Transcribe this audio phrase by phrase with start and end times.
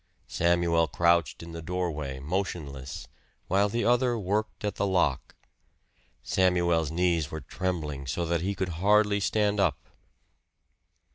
[0.25, 3.07] Samuel crouched in the doorway, motionless,
[3.47, 5.35] while the other worked at the lock.
[6.23, 9.77] Samuel's knees were trembling so that he could hardly stand up.